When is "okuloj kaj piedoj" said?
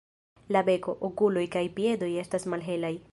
1.09-2.13